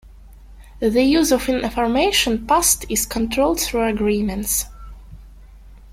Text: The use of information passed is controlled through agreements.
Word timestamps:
The 0.79 1.03
use 1.03 1.31
of 1.31 1.47
information 1.47 2.47
passed 2.47 2.85
is 2.89 3.05
controlled 3.05 3.59
through 3.59 3.83
agreements. 3.85 4.65